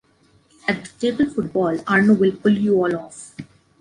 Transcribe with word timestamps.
At 0.67 0.83
the 0.85 1.11
table 1.11 1.29
football, 1.31 1.77
Arno 1.85 2.15
will 2.15 2.35
pull 2.35 2.57
you 2.57 2.73
all 2.83 2.95
off! 2.95 3.35